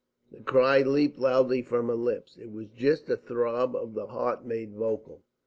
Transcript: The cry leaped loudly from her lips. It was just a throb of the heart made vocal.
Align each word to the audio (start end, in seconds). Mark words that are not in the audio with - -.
The 0.31 0.39
cry 0.41 0.81
leaped 0.81 1.19
loudly 1.19 1.61
from 1.61 1.85
her 1.87 1.93
lips. 1.93 2.35
It 2.35 2.51
was 2.51 2.69
just 2.75 3.07
a 3.07 3.17
throb 3.17 3.75
of 3.75 3.93
the 3.93 4.07
heart 4.07 4.43
made 4.43 4.73
vocal. 4.73 5.21